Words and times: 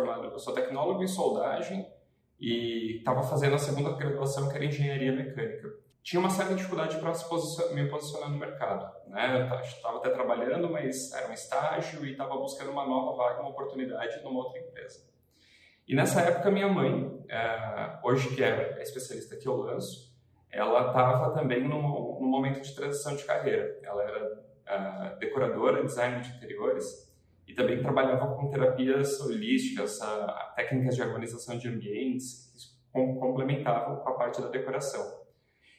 formado, 0.00 0.24
eu 0.24 0.38
sou 0.38 0.54
tecnólogo 0.54 1.02
em 1.02 1.08
soldagem 1.08 1.86
e 2.38 2.98
estava 2.98 3.22
fazendo 3.22 3.54
a 3.54 3.58
segunda 3.58 3.92
graduação 3.92 4.48
que 4.48 4.56
era 4.56 4.64
engenharia 4.64 5.12
mecânica. 5.12 5.68
Tinha 6.02 6.18
uma 6.18 6.30
certa 6.30 6.54
dificuldade 6.54 6.96
para 6.98 7.12
posicionar, 7.12 7.74
me 7.74 7.88
posicionar 7.90 8.30
no 8.30 8.38
mercado, 8.38 8.90
né? 9.08 9.50
Estava 9.62 9.98
até 9.98 10.08
trabalhando, 10.08 10.70
mas 10.70 11.12
era 11.12 11.28
um 11.28 11.32
estágio 11.32 12.06
e 12.06 12.12
estava 12.12 12.34
buscando 12.36 12.70
uma 12.70 12.86
nova 12.86 13.14
vaga, 13.16 13.40
uma 13.40 13.50
oportunidade 13.50 14.22
numa 14.24 14.40
outra 14.40 14.58
empresa. 14.58 15.06
E 15.86 15.94
nessa 15.94 16.22
época 16.22 16.50
minha 16.50 16.68
mãe, 16.68 17.22
é, 17.28 17.98
hoje 18.02 18.34
que 18.34 18.42
é 18.42 18.78
a 18.78 18.82
especialista 18.82 19.36
que 19.36 19.46
eu 19.46 19.56
lanço, 19.56 20.10
ela 20.50 20.86
estava 20.86 21.34
também 21.34 21.68
num, 21.68 21.82
num, 21.82 22.26
momento 22.26 22.62
de 22.62 22.74
transição 22.74 23.14
de 23.14 23.24
carreira. 23.24 23.78
Ela 23.82 24.02
era 24.02 24.44
é, 24.66 25.16
decoradora, 25.16 25.84
designer 25.84 26.22
de 26.22 26.30
interiores 26.30 27.09
e 27.50 27.54
também 27.54 27.82
trabalhava 27.82 28.36
com 28.36 28.48
terapias 28.48 29.20
holísticas, 29.20 30.00
a, 30.00 30.52
técnicas 30.54 30.94
de 30.94 31.02
harmonização 31.02 31.58
de 31.58 31.68
ambientes, 31.68 32.52
que 32.92 33.18
complementavam 33.18 33.96
com 33.96 34.08
a 34.08 34.12
parte 34.14 34.40
da 34.40 34.48
decoração. 34.48 35.04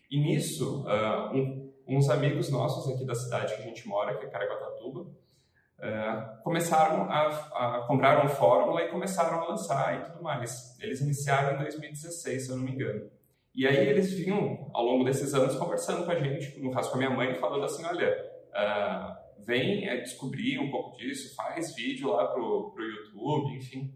E 0.10 0.20
nisso, 0.20 0.84
uh, 0.86 1.34
um, 1.34 1.74
uns 1.88 2.10
amigos 2.10 2.52
nossos 2.52 2.94
aqui 2.94 3.06
da 3.06 3.16
cidade 3.16 3.56
que 3.56 3.62
a 3.62 3.66
gente 3.66 3.88
mora, 3.88 4.18
que 4.18 4.26
é 4.26 4.30
Caraguatatuba, 4.30 5.00
uh, 5.00 6.44
começaram 6.44 7.04
a, 7.10 7.28
a 7.28 7.88
comprar 7.88 8.20
uma 8.20 8.28
fórmula 8.30 8.82
e 8.82 8.90
começaram 8.90 9.40
a 9.40 9.48
lançar 9.48 9.98
e 9.98 10.12
tudo 10.12 10.22
mais. 10.22 10.78
Eles 10.82 11.00
iniciaram 11.00 11.56
em 11.56 11.60
2016, 11.60 12.46
se 12.46 12.52
eu 12.52 12.58
não 12.58 12.66
me 12.66 12.72
engano. 12.72 13.10
E 13.56 13.66
aí 13.66 13.88
eles 13.88 14.12
vinham, 14.12 14.70
ao 14.74 14.84
longo 14.84 15.06
desses 15.06 15.34
anos, 15.34 15.56
conversando 15.56 16.04
com 16.04 16.12
a 16.12 16.16
gente, 16.16 16.60
no 16.60 16.72
caso 16.72 16.90
com 16.90 16.96
a 16.96 16.98
minha 16.98 17.10
mãe, 17.12 17.36
falando 17.36 17.64
assim, 17.64 17.86
olha, 17.86 18.30
uh, 18.50 19.22
vem 19.46 19.88
é, 19.88 19.98
descobrir 20.02 20.60
um 20.60 20.70
pouco 20.70 20.98
disso, 20.98 21.36
faz 21.36 21.76
vídeo 21.76 22.10
lá 22.10 22.28
pro, 22.28 22.72
pro 22.72 22.84
YouTube, 22.84 23.56
enfim. 23.56 23.94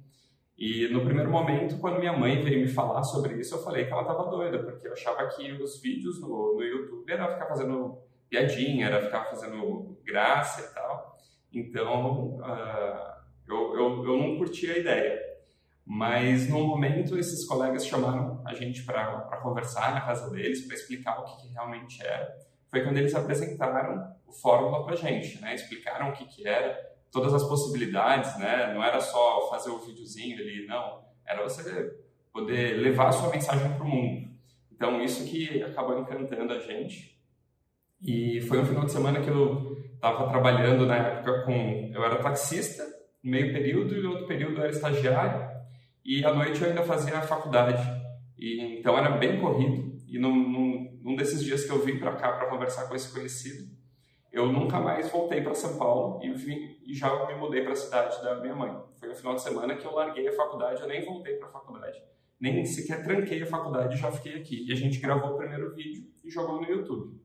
E 0.58 0.88
no 0.88 1.04
primeiro 1.04 1.30
momento, 1.30 1.78
quando 1.80 2.00
minha 2.00 2.14
mãe 2.18 2.42
veio 2.42 2.62
me 2.62 2.68
falar 2.68 3.04
sobre 3.04 3.36
isso, 3.36 3.56
eu 3.56 3.64
falei 3.64 3.86
que 3.86 3.92
ela 3.92 4.04
estava 4.04 4.30
doida, 4.30 4.60
porque 4.60 4.88
eu 4.88 4.94
achava 4.94 5.28
que 5.28 5.52
os 5.52 5.82
vídeos 5.82 6.22
no, 6.22 6.56
no 6.56 6.64
YouTube 6.64 7.12
era 7.12 7.34
ficar 7.34 7.48
fazendo 7.48 7.98
piadinha, 8.30 8.88
era 8.88 9.02
ficar 9.02 9.26
fazendo 9.26 9.98
graça 10.04 10.62
e 10.62 10.74
tal. 10.74 11.18
Então, 11.54 12.38
uh, 12.40 13.16
eu, 13.48 13.76
eu, 13.76 14.06
eu 14.06 14.18
não 14.18 14.38
curtia 14.38 14.74
a 14.74 14.78
ideia. 14.78 15.36
Mas 15.86 16.50
no 16.50 16.66
momento, 16.66 17.18
esses 17.18 17.46
colegas 17.46 17.86
chamaram 17.86 18.42
a 18.46 18.54
gente 18.54 18.84
para 18.84 19.38
conversar 19.44 19.94
na 19.94 20.02
casa 20.02 20.32
deles, 20.32 20.66
para 20.66 20.76
explicar 20.76 21.20
o 21.20 21.26
que, 21.26 21.44
que 21.44 21.54
realmente 21.54 22.02
era 22.02 22.36
foi 22.70 22.84
quando 22.84 22.98
eles 22.98 23.16
apresentaram 23.16 24.16
o 24.28 24.32
Fórmula 24.32 24.86
para 24.86 24.96
gente, 24.96 25.40
né? 25.42 25.56
Explicaram 25.56 26.10
o 26.10 26.14
que, 26.14 26.26
que 26.26 26.48
era, 26.48 26.78
todas 27.12 27.34
as 27.34 27.44
possibilidades, 27.44 28.38
né? 28.38 28.74
Não 28.74 28.84
era 28.84 29.00
só 29.00 29.48
fazer 29.50 29.70
o 29.70 29.80
videozinho 29.80 30.38
ali, 30.38 30.66
não. 30.66 31.04
Era 31.26 31.44
você 31.44 31.96
poder 32.34 32.82
levar 32.82 33.08
a 33.08 33.12
sua 33.14 33.30
mensagem 33.30 33.72
para 33.74 33.84
o 33.84 33.88
mundo. 33.88 34.30
Então, 34.72 35.02
isso 35.02 35.26
que 35.26 35.64
acabou 35.64 35.98
encantando 35.98 36.52
a 36.52 36.60
gente. 36.60 37.18
E 38.02 38.42
foi 38.42 38.60
um 38.60 38.66
final 38.66 38.84
de 38.84 38.92
semana 38.92 39.22
que 39.22 39.30
eu 39.30 39.78
estava 39.94 40.28
trabalhando 40.28 40.86
na 40.86 40.98
época 40.98 41.44
com... 41.44 41.92
Eu 41.94 42.04
era 42.04 42.18
taxista, 42.18 42.84
meio 43.24 43.54
período, 43.54 43.96
e 43.96 44.06
outro 44.06 44.28
período 44.28 44.58
eu 44.58 44.64
era 44.64 44.72
estagiário. 44.72 45.50
E 46.04 46.26
à 46.26 46.34
noite 46.34 46.62
eu 46.62 46.68
ainda 46.68 46.84
fazia 46.84 47.18
a 47.18 47.22
faculdade. 47.22 47.82
E, 48.38 48.80
então, 48.80 48.98
era 48.98 49.12
bem 49.12 49.40
corrido. 49.40 49.95
E 50.08 50.20
não, 50.20 50.36
não 50.36 51.00
num 51.02 51.16
desses 51.16 51.44
dias 51.44 51.66
que 51.66 51.72
eu 51.72 51.84
vim 51.84 51.98
para 51.98 52.16
cá 52.16 52.34
para 52.34 52.50
conversar 52.50 52.88
com 52.88 52.96
esse 52.96 53.12
conhecido, 53.14 53.70
eu 54.32 54.52
nunca 54.52 54.80
mais 54.80 55.10
voltei 55.10 55.42
para 55.42 55.54
São 55.54 55.78
Paulo 55.78 56.24
e, 56.24 56.34
vim, 56.34 56.78
e 56.86 56.94
já 56.94 57.26
me 57.26 57.36
mudei 57.36 57.64
para 57.64 57.72
a 57.72 57.76
cidade 57.76 58.22
da 58.22 58.40
minha 58.42 58.56
mãe. 58.56 58.78
Foi 59.00 59.08
no 59.08 59.16
final 59.16 59.36
de 59.36 59.42
semana 59.42 59.76
que 59.76 59.86
eu 59.86 59.94
larguei 59.94 60.28
a 60.28 60.34
faculdade, 60.34 60.82
eu 60.82 60.88
nem 60.88 61.06
voltei 61.06 61.36
para 61.36 61.48
a 61.48 61.52
faculdade. 61.52 62.02
Nem 62.40 62.66
sequer 62.66 63.02
tranquei 63.04 63.42
a 63.42 63.46
faculdade, 63.46 63.98
já 63.98 64.12
fiquei 64.12 64.36
aqui. 64.36 64.66
E 64.68 64.74
a 64.74 64.76
gente 64.76 65.00
gravou 65.00 65.32
o 65.32 65.38
primeiro 65.38 65.74
vídeo 65.74 66.06
e 66.24 66.30
jogou 66.30 66.62
no 66.62 66.70
YouTube, 66.70 67.18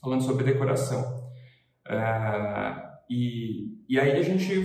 falando 0.00 0.22
sobre 0.22 0.44
decoração. 0.44 1.02
Uh, 1.86 2.96
e, 3.10 3.84
e 3.88 4.00
aí 4.00 4.12
a 4.12 4.22
gente 4.22 4.64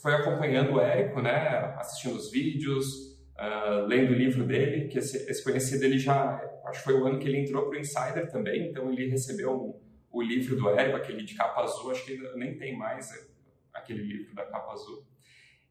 foi 0.00 0.14
acompanhando 0.14 0.74
o 0.74 0.80
Érico, 0.80 1.20
né, 1.20 1.74
assistindo 1.78 2.16
os 2.16 2.30
vídeos, 2.30 3.12
uh, 3.38 3.86
lendo 3.86 4.10
o 4.12 4.16
livro 4.16 4.44
dele, 4.44 4.88
que 4.88 4.98
esse, 4.98 5.16
esse, 5.30 5.42
conhecido 5.44 5.84
ele 5.84 5.98
já, 5.98 6.40
acho 6.66 6.78
que 6.78 6.84
foi 6.84 6.94
o 6.94 7.06
ano 7.06 7.18
que 7.18 7.28
ele 7.28 7.38
entrou 7.38 7.68
para 7.68 7.76
o 7.76 7.80
Insider 7.80 8.30
também, 8.30 8.68
então 8.68 8.90
ele 8.90 9.08
recebeu 9.08 9.80
o 10.10 10.22
livro 10.22 10.56
do 10.56 10.68
Érico, 10.68 10.96
aquele 10.96 11.24
de 11.24 11.34
capa 11.34 11.62
azul, 11.62 11.90
acho 11.90 12.04
que 12.04 12.16
nem 12.36 12.56
tem 12.56 12.76
mais 12.76 13.10
é, 13.10 13.26
aquele 13.72 14.02
livro 14.02 14.34
da 14.34 14.44
capa 14.44 14.72
azul. 14.72 15.04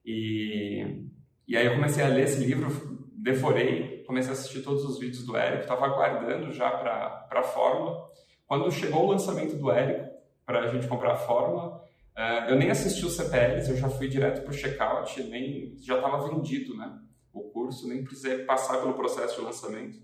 E, 0.05 1.05
e 1.47 1.55
aí 1.55 1.65
eu 1.65 1.75
comecei 1.75 2.03
a 2.03 2.07
ler 2.07 2.23
esse 2.23 2.43
livro, 2.43 2.67
devorei, 3.13 4.03
comecei 4.03 4.31
a 4.31 4.33
assistir 4.33 4.63
todos 4.63 4.83
os 4.83 4.99
vídeos 4.99 5.25
do 5.25 5.37
Érico, 5.37 5.61
estava 5.61 5.85
aguardando 5.85 6.51
já 6.51 6.71
para 6.71 7.27
a 7.31 7.43
fórmula. 7.43 8.09
Quando 8.47 8.71
chegou 8.71 9.05
o 9.05 9.11
lançamento 9.11 9.55
do 9.55 9.71
Érico, 9.71 10.11
para 10.45 10.61
a 10.61 10.67
gente 10.67 10.87
comprar 10.87 11.13
a 11.13 11.17
fórmula, 11.17 11.83
uh, 12.17 12.49
eu 12.49 12.55
nem 12.55 12.71
assisti 12.71 13.05
os 13.05 13.15
CPLs, 13.15 13.69
eu 13.69 13.77
já 13.77 13.89
fui 13.89 14.07
direto 14.07 14.41
para 14.41 14.49
o 14.49 14.53
checkout, 14.53 15.23
nem, 15.23 15.77
já 15.77 15.97
estava 15.97 16.27
vendido, 16.27 16.75
né? 16.75 16.99
o 17.33 17.43
curso, 17.49 17.87
nem 17.87 18.03
precisei 18.03 18.39
passar 18.39 18.79
pelo 18.79 18.93
processo 18.93 19.39
de 19.39 19.45
lançamento. 19.45 19.97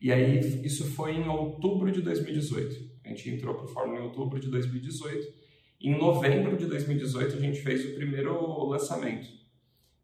E 0.00 0.12
aí, 0.12 0.38
isso 0.64 0.84
foi 0.92 1.16
em 1.16 1.28
outubro 1.28 1.90
de 1.90 2.00
2018. 2.02 2.98
A 3.04 3.08
gente 3.08 3.30
entrou 3.30 3.54
para 3.54 3.64
o 3.64 3.68
fórum 3.68 3.96
em 3.96 4.02
outubro 4.02 4.38
de 4.38 4.48
2018. 4.48 5.26
Em 5.80 5.96
novembro 5.96 6.56
de 6.56 6.66
2018, 6.66 7.36
a 7.36 7.40
gente 7.40 7.60
fez 7.60 7.84
o 7.84 7.94
primeiro 7.94 8.64
lançamento. 8.66 9.28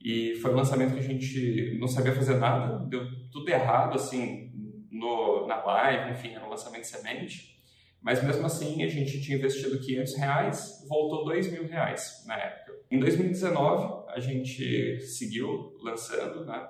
E 0.01 0.35
foi 0.37 0.53
um 0.53 0.57
lançamento 0.57 0.93
que 0.93 1.01
a 1.01 1.03
gente 1.03 1.79
não 1.81 1.89
sabia 1.89 2.13
fazer 2.13 2.37
nada, 2.37 2.85
deu 2.87 3.07
tudo 3.31 3.49
errado, 3.49 3.95
assim, 3.95 4.53
no, 4.91 5.47
na 5.47 5.65
live, 5.65 6.13
enfim, 6.13 6.35
era 6.35 6.45
um 6.45 6.51
lançamento 6.51 6.85
semente. 6.85 7.55
Mas 8.03 8.23
mesmo 8.23 8.45
assim, 8.45 8.83
a 8.83 8.89
gente 8.89 9.21
tinha 9.23 9.39
investido 9.39 9.81
500 9.81 10.17
reais, 10.17 10.87
voltou 10.89 11.25
2 11.25 11.51
mil 11.51 11.67
reais 11.67 12.23
na 12.27 12.37
época. 12.37 12.75
Em 12.91 12.99
2019, 12.99 14.05
a 14.11 14.21
gente 14.21 15.01
seguiu 15.01 15.75
lançando, 15.83 16.45
né? 16.45 16.69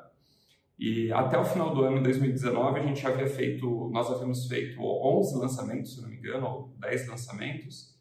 E 0.78 1.12
até 1.12 1.38
o 1.38 1.44
final 1.44 1.74
do 1.74 1.84
ano 1.84 1.98
de 1.98 2.04
2019, 2.04 2.80
a 2.80 2.82
gente 2.82 3.06
havia 3.06 3.28
feito, 3.28 3.88
nós 3.92 4.10
havíamos 4.10 4.46
feito 4.48 4.80
11 4.80 5.38
lançamentos, 5.38 5.94
se 5.94 6.02
não 6.02 6.08
me 6.08 6.16
engano, 6.16 6.46
ou 6.46 6.74
10 6.80 7.08
lançamentos. 7.08 7.94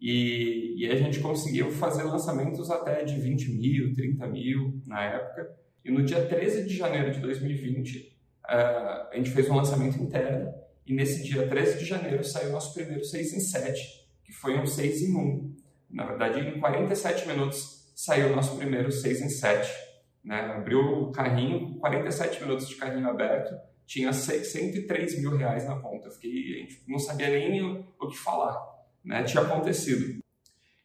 E, 0.00 0.74
e 0.76 0.90
a 0.90 0.96
gente 0.96 1.20
conseguiu 1.20 1.70
fazer 1.70 2.02
lançamentos 2.02 2.70
até 2.70 3.04
de 3.04 3.18
20 3.18 3.52
mil, 3.52 3.94
30 3.94 4.26
mil 4.26 4.80
na 4.86 5.04
época. 5.04 5.56
E 5.84 5.90
no 5.90 6.02
dia 6.02 6.26
13 6.26 6.66
de 6.66 6.76
janeiro 6.76 7.12
de 7.12 7.20
2020, 7.20 7.98
uh, 7.98 8.06
eh, 8.48 9.08
a 9.12 9.16
gente 9.16 9.30
fez 9.30 9.48
um 9.48 9.54
lançamento 9.54 9.96
interno. 10.02 10.52
E 10.84 10.92
nesse 10.92 11.22
dia 11.22 11.46
13 11.46 11.78
de 11.78 11.84
janeiro 11.84 12.24
saiu 12.24 12.50
nosso 12.50 12.74
primeiro 12.74 13.04
6 13.04 13.34
em 13.34 13.40
7, 13.40 14.06
que 14.24 14.32
foi 14.32 14.58
um 14.58 14.66
6 14.66 15.02
em 15.02 15.16
1. 15.16 15.56
Na 15.90 16.04
verdade, 16.04 16.40
em 16.40 16.58
47 16.58 17.26
minutos 17.28 17.90
saiu 17.94 18.32
o 18.32 18.36
nosso 18.36 18.56
primeiro 18.56 18.90
6 18.90 19.22
em 19.22 19.28
7. 19.28 19.85
Né? 20.26 20.40
Abriu 20.40 20.80
o 20.80 21.12
carrinho, 21.12 21.78
47 21.78 22.42
minutos 22.42 22.68
de 22.68 22.74
carrinho 22.74 23.08
aberto, 23.08 23.54
tinha 23.86 24.12
103 24.12 25.20
mil 25.20 25.36
reais 25.36 25.64
na 25.64 25.78
conta. 25.78 26.10
Fiquei, 26.10 26.30
a 26.30 26.58
gente 26.58 26.82
não 26.88 26.98
sabia 26.98 27.28
nem 27.28 27.62
o, 27.62 28.08
que 28.08 28.18
falar. 28.18 28.60
Né? 29.04 29.22
Tinha 29.22 29.44
acontecido. 29.44 30.20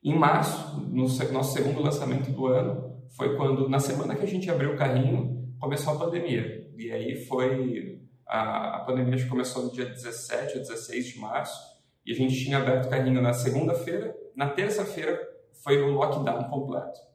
Em 0.03 0.15
março, 0.15 0.79
no 0.81 1.07
nosso 1.31 1.53
segundo 1.53 1.81
lançamento 1.81 2.31
do 2.31 2.45
ano, 2.45 3.01
foi 3.17 3.35
quando, 3.35 3.67
na 3.67 3.79
semana 3.79 4.15
que 4.15 4.23
a 4.23 4.27
gente 4.27 4.49
abriu 4.49 4.73
o 4.73 4.77
carrinho, 4.77 5.51
começou 5.59 5.93
a 5.93 5.97
pandemia. 5.97 6.71
E 6.77 6.91
aí 6.91 7.25
foi. 7.25 7.99
A, 8.27 8.77
a 8.77 8.79
pandemia 8.85 9.17
que 9.17 9.27
começou 9.27 9.63
no 9.63 9.71
dia 9.73 9.85
17 9.85 10.53
ou 10.53 10.61
16 10.61 11.05
de 11.07 11.19
março, 11.19 11.59
e 12.05 12.13
a 12.13 12.15
gente 12.15 12.41
tinha 12.41 12.59
aberto 12.59 12.85
o 12.85 12.89
carrinho 12.89 13.21
na 13.21 13.33
segunda-feira. 13.33 14.15
Na 14.35 14.49
terça-feira 14.49 15.19
foi 15.63 15.81
o 15.81 15.91
lockdown 15.91 16.43
completo. 16.45 17.10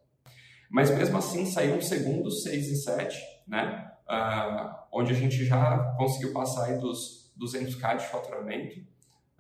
Mas 0.71 0.91
mesmo 0.91 1.17
assim 1.17 1.47
saiu 1.47 1.75
um 1.75 1.81
segundo 1.81 2.31
6 2.31 2.69
e 2.69 2.77
7, 2.77 3.19
né? 3.47 3.93
Uh, 4.09 4.75
onde 4.93 5.13
a 5.13 5.17
gente 5.17 5.45
já 5.45 5.95
conseguiu 5.97 6.33
passar 6.33 6.79
dos 6.79 7.33
200k 7.39 7.99
de 7.99 8.07
faturamento. 8.07 8.81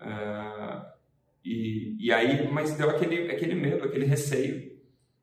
Uh, 0.00 0.84
e, 1.44 1.96
e 1.98 2.12
aí, 2.12 2.48
mas 2.50 2.76
deu 2.76 2.90
aquele, 2.90 3.30
aquele 3.30 3.54
medo, 3.54 3.84
aquele 3.84 4.04
receio 4.04 4.76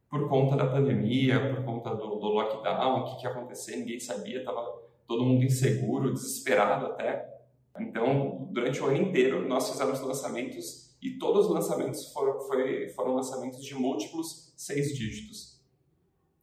por 0.09 0.29
conta 0.29 0.55
da 0.55 0.67
pandemia, 0.67 1.55
por 1.55 1.65
conta 1.65 1.89
do, 1.89 2.15
do 2.15 2.27
lockdown, 2.27 3.01
o 3.01 3.05
que, 3.05 3.17
que 3.17 3.25
ia 3.25 3.31
acontecer, 3.31 3.77
ninguém 3.77 3.99
sabia, 3.99 4.39
estava 4.39 4.63
todo 5.07 5.23
mundo 5.25 5.43
inseguro, 5.43 6.13
desesperado 6.13 6.85
até. 6.85 7.33
Então, 7.79 8.47
durante 8.51 8.79
o 8.81 8.85
ano 8.85 8.97
inteiro, 8.97 9.47
nós 9.47 9.69
fizemos 9.69 9.99
lançamentos 10.01 10.95
e 11.01 11.17
todos 11.17 11.47
os 11.47 11.51
lançamentos 11.51 12.13
foram, 12.13 12.39
foi, 12.41 12.89
foram 12.89 13.15
lançamentos 13.15 13.65
de 13.65 13.75
múltiplos 13.75 14.53
seis 14.55 14.95
dígitos. 14.95 15.52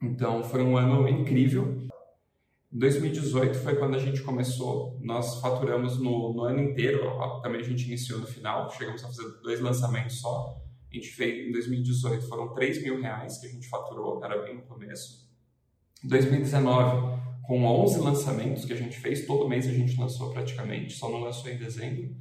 Então 0.02 0.42
foi 0.42 0.62
um 0.62 0.76
ano 0.76 1.08
incrível. 1.08 1.88
2018 2.72 3.58
foi 3.58 3.76
quando 3.76 3.96
a 3.96 3.98
gente 3.98 4.22
começou, 4.22 4.96
nós 5.02 5.40
faturamos 5.40 5.98
no, 5.98 6.32
no 6.32 6.44
ano 6.44 6.60
inteiro, 6.60 7.00
também 7.42 7.60
a 7.60 7.64
gente 7.64 7.84
iniciou 7.86 8.20
no 8.20 8.26
final, 8.26 8.70
chegamos 8.70 9.02
a 9.04 9.08
fazer 9.08 9.28
dois 9.42 9.60
lançamentos 9.60 10.20
só. 10.20 10.56
A 10.90 10.94
gente 10.94 11.08
fez 11.08 11.48
em 11.48 11.52
2018 11.52 12.28
foram 12.28 12.54
3 12.54 12.82
mil 12.82 13.00
reais 13.00 13.38
que 13.38 13.46
a 13.46 13.50
gente 13.50 13.68
faturou, 13.68 14.24
era 14.24 14.40
bem 14.42 14.56
no 14.56 14.62
começo. 14.62 15.28
2019, 16.04 17.20
com 17.42 17.64
11 17.64 18.00
lançamentos 18.00 18.64
que 18.64 18.72
a 18.72 18.76
gente 18.76 18.96
fez, 18.98 19.26
todo 19.26 19.48
mês 19.48 19.68
a 19.68 19.72
gente 19.72 19.98
lançou 20.00 20.30
praticamente, 20.30 20.94
só 20.94 21.10
não 21.10 21.20
lançou 21.20 21.50
em 21.50 21.58
dezembro. 21.58 22.14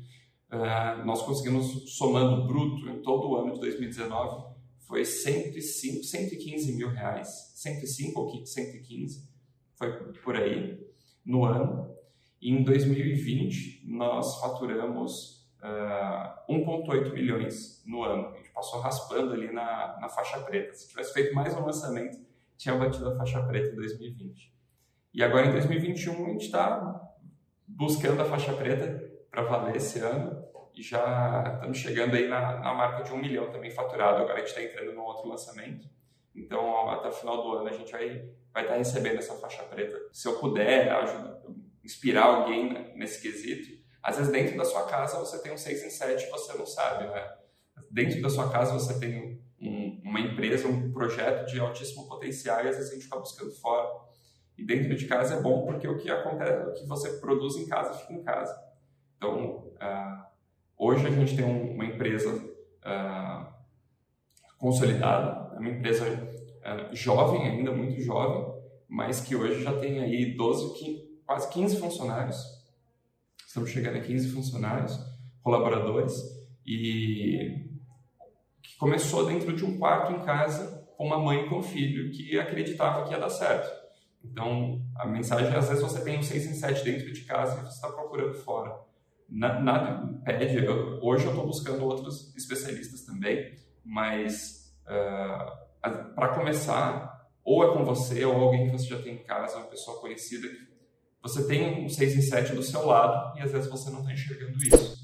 Uh, 0.51 1.05
nós 1.05 1.21
conseguimos, 1.21 1.95
somando 1.95 2.47
bruto 2.47 2.89
em 2.89 3.01
todo 3.03 3.29
o 3.29 3.35
ano 3.37 3.53
de 3.53 3.59
2019, 3.59 4.49
foi 4.89 5.05
105, 5.05 6.03
115 6.03 6.73
mil 6.73 6.89
reais, 6.89 7.51
105 7.53 8.19
ou 8.19 8.43
115, 8.43 9.29
foi 9.75 9.91
por 10.23 10.35
aí, 10.35 10.83
no 11.23 11.45
ano. 11.45 11.95
E 12.41 12.51
em 12.51 12.63
2020, 12.63 13.83
nós 13.85 14.39
faturamos 14.39 15.47
uh, 15.61 16.51
1,8 16.51 17.13
milhões 17.13 17.83
no 17.85 18.03
ano. 18.03 18.29
A 18.29 18.37
gente 18.37 18.49
passou 18.49 18.79
raspando 18.79 19.33
ali 19.33 19.53
na, 19.53 19.99
na 20.01 20.09
faixa 20.09 20.39
preta. 20.39 20.73
Se 20.73 20.89
tivesse 20.89 21.13
feito 21.13 21.35
mais 21.35 21.53
um 21.55 21.63
lançamento, 21.63 22.17
tinha 22.57 22.75
batido 22.75 23.09
a 23.09 23.15
faixa 23.15 23.43
preta 23.43 23.71
em 23.71 23.75
2020. 23.75 24.51
E 25.13 25.23
agora 25.23 25.45
em 25.45 25.51
2021 25.51 26.25
a 26.25 26.29
gente 26.29 26.45
está 26.45 27.13
buscando 27.67 28.23
a 28.23 28.25
faixa 28.25 28.53
preta 28.53 29.07
para 29.29 29.43
valer 29.43 29.75
esse 29.75 29.99
ano 29.99 30.48
e 30.79 30.81
já 30.81 31.55
estamos 31.55 31.77
chegando 31.77 32.15
aí 32.15 32.29
na, 32.29 32.57
na 32.59 32.73
marca 32.73 33.03
de 33.03 33.11
um 33.11 33.17
milhão 33.17 33.51
também 33.51 33.69
faturado. 33.69 34.21
Agora 34.21 34.35
a 34.35 34.39
gente 34.39 34.47
está 34.47 34.63
entrando 34.63 34.93
num 34.93 35.01
outro 35.01 35.27
lançamento. 35.27 35.85
Então, 36.33 36.89
até 36.89 37.09
o 37.09 37.11
final 37.11 37.43
do 37.43 37.51
ano 37.57 37.67
a 37.67 37.73
gente 37.73 37.91
vai, 37.91 38.29
vai 38.53 38.63
estar 38.63 38.75
tá 38.75 38.77
recebendo 38.77 39.17
essa 39.17 39.35
faixa 39.35 39.61
preta. 39.63 39.99
Se 40.13 40.25
eu 40.25 40.39
puder 40.39 40.89
ajudar, 40.89 41.37
inspirar 41.83 42.23
alguém 42.23 42.95
nesse 42.95 43.21
quesito, 43.21 43.77
às 44.01 44.15
vezes 44.15 44.31
dentro 44.31 44.55
da 44.55 44.63
sua 44.63 44.85
casa 44.85 45.19
você 45.19 45.41
tem 45.41 45.51
um 45.51 45.57
6 45.57 45.83
em 45.83 45.89
7 45.89 46.23
e 46.23 46.29
você 46.29 46.57
não 46.57 46.65
sabe, 46.65 47.07
né? 47.07 47.29
Dentro 47.91 48.21
da 48.21 48.29
sua 48.29 48.49
casa 48.49 48.71
você 48.71 48.97
tem 48.97 49.43
um, 49.59 50.01
uma 50.05 50.21
empresa, 50.21 50.65
um 50.65 50.93
projeto 50.93 51.45
de 51.47 51.59
altíssimo 51.59 52.07
potencial 52.07 52.63
e 52.63 52.69
às 52.69 52.77
vezes 52.77 52.91
a 52.91 52.93
gente 52.93 53.03
está 53.03 53.17
buscando 53.17 53.51
fora. 53.51 53.89
E 54.57 54.65
dentro 54.65 54.95
de 54.95 55.05
casa 55.07 55.35
é 55.35 55.41
bom 55.41 55.65
porque 55.65 55.89
o 55.89 55.97
que 55.97 56.09
acontece, 56.09 56.69
o 56.69 56.73
que 56.73 56.87
você 56.87 57.17
produz 57.19 57.57
em 57.57 57.67
casa 57.67 57.93
fica 57.95 58.13
em 58.13 58.23
casa. 58.23 58.57
Então, 59.17 59.73
uh, 59.75 60.29
hoje 60.79 61.05
a 61.05 61.11
gente 61.11 61.35
tem 61.35 61.45
um, 61.45 61.73
uma 61.73 61.85
empresa 61.85 62.33
uh, 62.33 63.53
consolidada, 64.57 65.55
é 65.55 65.59
uma 65.59 65.69
empresa 65.69 66.05
uh, 66.09 66.95
jovem 66.95 67.45
ainda, 67.45 67.71
muito 67.71 68.01
jovem, 68.01 68.57
mas 68.87 69.19
que 69.19 69.35
hoje 69.35 69.61
já 69.61 69.77
tem 69.77 69.99
aí 69.99 70.35
12, 70.37 70.79
15, 70.79 71.09
quase 71.25 71.49
15 71.49 71.77
funcionários. 71.77 72.37
Estamos 73.45 73.69
chegando 73.69 73.97
a 73.97 74.01
15 74.01 74.29
funcionários, 74.29 74.97
colaboradores, 75.43 76.13
e 76.65 77.67
que 78.63 78.77
começou 78.77 79.25
dentro 79.25 79.55
de 79.55 79.65
um 79.65 79.77
quarto 79.77 80.13
em 80.13 80.25
casa 80.25 80.87
com 80.95 81.05
uma 81.05 81.17
mãe 81.17 81.45
e 81.45 81.49
com 81.49 81.57
um 81.57 81.63
filho 81.63 82.11
que 82.11 82.39
acreditava 82.39 83.05
que 83.05 83.11
ia 83.11 83.19
dar 83.19 83.29
certo. 83.29 83.79
Então, 84.23 84.81
a 84.95 85.07
mensagem 85.07 85.47
é, 85.47 85.57
às 85.57 85.69
vezes 85.69 85.83
você 85.83 86.03
tem 86.03 86.19
um 86.19 86.23
6 86.23 86.45
em 86.45 86.53
7 86.53 86.83
dentro 86.83 87.11
de 87.11 87.21
casa 87.21 87.59
e 87.59 87.65
você 87.65 87.75
está 87.75 87.89
procurando 87.89 88.33
fora. 88.33 88.88
Nada 89.31 90.03
impede, 90.03 90.65
eu, 90.65 90.99
hoje 91.01 91.25
eu 91.25 91.31
estou 91.31 91.45
buscando 91.45 91.85
outros 91.85 92.35
especialistas 92.35 93.01
também, 93.01 93.53
mas 93.85 94.73
uh, 94.87 95.69
ah, 95.83 95.91
para 96.15 96.29
começar, 96.29 97.29
ou 97.43 97.63
é 97.63 97.73
com 97.73 97.85
você, 97.85 98.25
ou 98.25 98.35
alguém 98.35 98.65
que 98.65 98.71
você 98.71 98.87
já 98.87 99.01
tem 99.01 99.15
em 99.15 99.23
casa, 99.23 99.57
uma 99.57 99.67
pessoa 99.67 100.01
conhecida, 100.01 100.47
você 101.21 101.45
tem 101.45 101.85
um 101.85 101.89
6 101.89 102.15
em 102.15 102.21
7 102.21 102.53
do 102.53 102.63
seu 102.63 102.85
lado 102.85 103.37
e 103.37 103.41
às 103.41 103.51
vezes 103.51 103.69
você 103.69 103.89
não 103.89 103.99
está 103.99 104.13
enxergando 104.13 104.57
isso. 104.57 104.98